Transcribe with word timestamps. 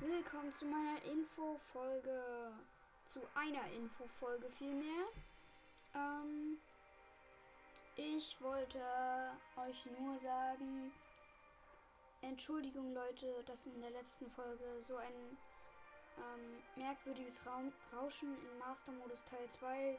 willkommen 0.00 0.54
zu 0.54 0.64
meiner 0.64 1.02
Infofolge. 1.04 2.52
Zu 3.12 3.20
einer 3.34 3.66
Infofolge 3.72 4.48
vielmehr. 4.50 5.06
Ähm, 5.94 6.58
ich 7.96 8.40
wollte 8.40 8.80
euch 9.56 9.84
nur 9.98 10.18
sagen, 10.18 10.92
Entschuldigung 12.22 12.94
Leute, 12.94 13.42
dass 13.44 13.66
in 13.66 13.80
der 13.80 13.90
letzten 13.90 14.30
Folge 14.30 14.64
so 14.80 14.96
ein 14.96 15.36
ähm, 16.16 16.62
merkwürdiges 16.76 17.42
Rauschen 17.92 18.34
im 18.34 18.58
Master-Modus 18.58 19.24
Teil 19.24 19.48
2 19.48 19.98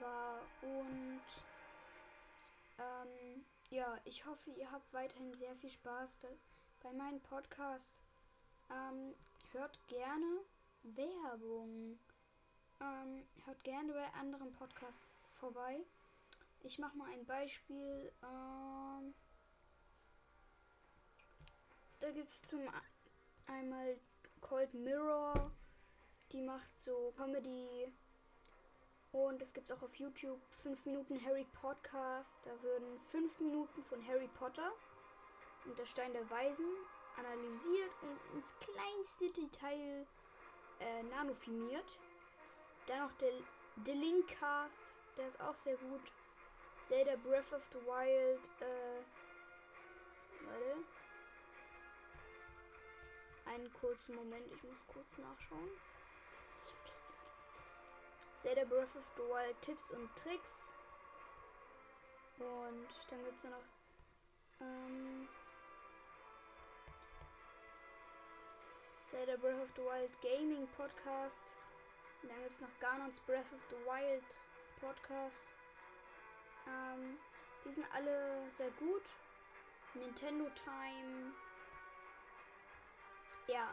war 0.00 0.40
und 0.62 1.20
ähm, 2.78 3.44
ja, 3.70 3.98
ich 4.04 4.24
hoffe, 4.24 4.50
ihr 4.52 4.70
habt 4.70 4.94
weiterhin 4.94 5.34
sehr 5.34 5.54
viel 5.56 5.70
Spaß 5.70 6.20
bei 6.82 6.92
meinem 6.92 7.20
Podcast. 7.20 7.94
Ähm, 8.70 9.14
hört 9.54 9.86
gerne 9.86 10.40
Werbung. 10.82 11.98
Ähm, 12.80 13.24
hört 13.44 13.62
gerne 13.64 13.92
bei 13.92 14.12
anderen 14.20 14.52
Podcasts 14.52 15.22
vorbei. 15.32 15.80
Ich 16.62 16.78
mache 16.78 16.96
mal 16.96 17.10
ein 17.10 17.24
Beispiel. 17.24 18.12
Ähm, 18.22 19.14
da 22.00 22.10
gibt 22.10 22.28
es 22.28 22.42
zum 22.42 22.60
einmal 23.46 23.96
Cold 24.40 24.74
Mirror. 24.74 25.50
Die 26.32 26.42
macht 26.42 26.68
so 26.80 27.14
Comedy. 27.16 27.92
Und 29.12 29.40
es 29.40 29.54
gibt 29.54 29.70
auch 29.70 29.82
auf 29.82 29.94
YouTube 29.94 30.40
5 30.62 30.84
Minuten 30.86 31.24
Harry 31.24 31.46
Podcast. 31.52 32.40
Da 32.44 32.62
würden 32.62 32.98
5 32.98 33.38
Minuten 33.38 33.84
von 33.84 34.04
Harry 34.08 34.28
Potter 34.28 34.72
und 35.64 35.78
der 35.78 35.86
Stein 35.86 36.12
der 36.12 36.28
Weisen 36.28 36.66
analysiert 37.16 37.90
und 38.02 38.36
ins 38.36 38.54
kleinste 38.58 39.30
Detail 39.30 40.06
äh, 40.80 41.02
nanofilmiert. 41.04 41.98
Dann 42.86 43.00
noch 43.00 43.12
der, 43.18 43.32
der 43.76 43.94
Linkcast, 43.94 44.98
der 45.16 45.28
ist 45.28 45.40
auch 45.40 45.54
sehr 45.54 45.76
gut. 45.76 46.12
Zelda 46.82 47.16
Breath 47.16 47.52
of 47.52 47.62
the 47.72 47.78
Wild, 47.86 48.50
äh, 48.60 49.02
warte. 50.46 50.84
Einen 53.46 53.72
kurzen 53.74 54.14
Moment, 54.16 54.46
ich 54.52 54.62
muss 54.62 54.86
kurz 54.86 55.18
nachschauen. 55.18 55.70
Zelda 58.36 58.64
Breath 58.64 58.94
of 58.96 59.04
the 59.16 59.22
Wild 59.22 59.60
Tipps 59.62 59.90
und 59.90 60.14
Tricks. 60.16 60.74
Und 62.38 62.88
dann 63.08 63.24
gibt 63.24 63.38
es 63.38 63.44
noch 63.44 63.62
ähm, 64.60 65.28
Zelda 69.14 69.36
Breath 69.36 69.62
of 69.62 69.70
the 69.76 69.82
Wild 69.82 70.10
Gaming 70.22 70.66
Podcast. 70.76 71.44
Und 72.20 72.30
dann 72.30 72.42
gibt 72.42 72.54
es 72.54 72.60
noch 72.60 72.80
Ganons 72.80 73.20
Breath 73.20 73.46
of 73.54 73.62
the 73.70 73.76
Wild 73.86 74.24
Podcast. 74.80 75.48
Ähm, 76.66 77.16
die 77.64 77.70
sind 77.70 77.86
alle 77.94 78.50
sehr 78.50 78.70
gut. 78.72 79.04
Nintendo 79.94 80.50
Time. 80.56 81.32
Ja, 83.46 83.72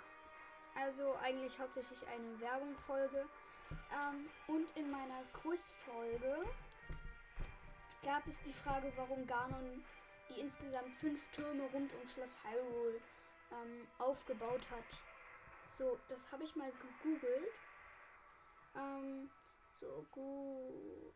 also 0.76 1.16
eigentlich 1.24 1.58
hauptsächlich 1.58 2.06
eine 2.08 2.40
Werbungfolge. 2.40 3.26
Ähm, 3.72 4.30
und 4.46 4.68
in 4.78 4.92
meiner 4.92 5.24
Quizfolge 5.42 6.44
gab 8.04 8.28
es 8.28 8.40
die 8.44 8.54
Frage, 8.54 8.94
warum 8.96 9.26
Ganon 9.26 9.84
die 10.30 10.40
insgesamt 10.40 10.96
fünf 11.00 11.20
Türme 11.32 11.64
rund 11.74 11.92
um 11.96 12.08
Schloss 12.10 12.38
Hyrule 12.44 13.02
ähm, 13.52 13.88
aufgebaut 13.98 14.62
hat. 14.70 15.11
So, 15.82 15.98
das 16.10 16.32
habe 16.32 16.44
ich 16.44 16.56
mal 16.56 16.72
gegoogelt. 16.72 17.54
Ähm, 18.76 19.32
so 19.80 20.06
gut. 20.12 21.16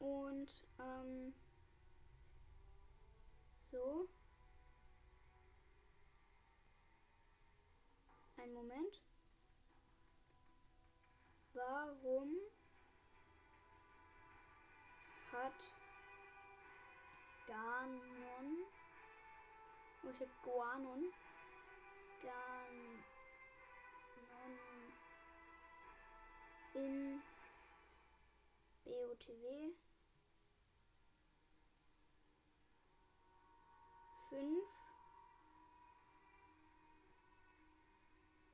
Und, 0.00 0.50
ähm, 0.80 1.32
so. 3.70 4.08
Ein 8.38 8.52
Moment. 8.52 9.00
Warum 11.54 12.34
hat 15.30 15.79
Oh, 20.02 20.10
ich 20.10 20.20
hab 20.20 20.42
Guanon. 20.42 21.12
Ganon 22.22 23.00
in 26.74 27.22
BOTW. 28.84 29.74
5 34.30 34.40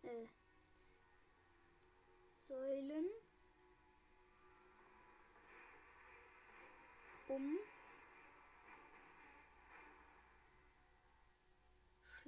äh, 0.05 0.27
Säulen 2.49 3.05
um 7.27 7.59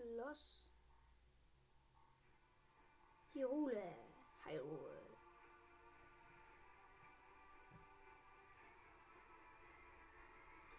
Schloss 0.09 0.65
Hyrule. 3.35 3.95
Hyrule. 4.47 5.03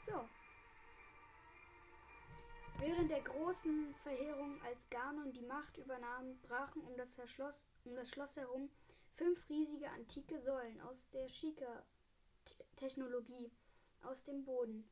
So. 0.04 0.28
Während 2.80 3.12
der 3.12 3.22
großen 3.22 3.94
Verheerung, 4.02 4.60
als 4.64 4.90
Ganon 4.90 5.32
die 5.32 5.44
Macht 5.44 5.78
übernahm, 5.78 6.40
brachen 6.42 6.82
um 6.82 6.98
das, 6.98 7.16
Schloss, 7.30 7.68
um 7.84 7.94
das 7.94 8.10
Schloss 8.10 8.36
herum 8.36 8.72
fünf 9.14 9.48
riesige 9.48 9.92
antike 9.92 10.40
Säulen 10.40 10.82
aus 10.82 11.08
der 11.12 11.30
Shika-Technologie 11.30 13.52
aus 14.02 14.24
dem 14.24 14.44
Boden, 14.44 14.90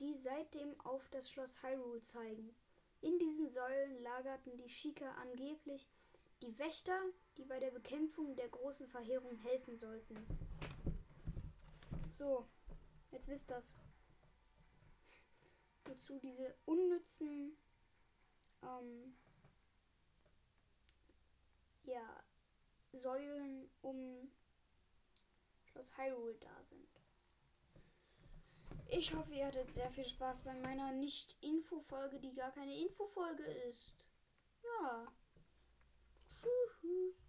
die 0.00 0.16
seitdem 0.16 0.80
auf 0.80 1.08
das 1.10 1.30
Schloss 1.30 1.62
Hyrule 1.62 2.02
zeigen. 2.02 2.56
In 3.04 3.18
diesen 3.18 3.50
Säulen 3.50 4.02
lagerten 4.02 4.56
die 4.56 4.70
Shika 4.70 5.12
angeblich 5.16 5.86
die 6.40 6.58
Wächter, 6.58 6.98
die 7.36 7.44
bei 7.44 7.60
der 7.60 7.70
Bekämpfung 7.70 8.34
der 8.34 8.48
großen 8.48 8.88
Verheerung 8.88 9.36
helfen 9.36 9.76
sollten. 9.76 10.16
So, 12.12 12.48
jetzt 13.10 13.28
wisst 13.28 13.50
das. 13.50 13.74
Wozu 15.84 16.18
diese 16.18 16.54
unnützen 16.64 17.58
ähm, 18.62 19.14
ja, 21.84 22.24
Säulen 22.94 23.68
um 23.82 24.32
Schloss 25.66 25.94
Hyrule 25.98 26.36
da 26.36 26.62
sind. 26.70 27.03
Ich 28.88 29.14
hoffe, 29.14 29.34
ihr 29.34 29.46
hattet 29.46 29.72
sehr 29.72 29.90
viel 29.90 30.04
Spaß 30.06 30.42
bei 30.42 30.54
meiner 30.54 30.92
Nicht-Info-Folge, 30.92 32.20
die 32.20 32.34
gar 32.34 32.52
keine 32.52 32.76
Info-Folge 32.76 33.44
ist. 33.44 33.96
Ja. 34.62 35.06
Tschüss. 36.80 37.23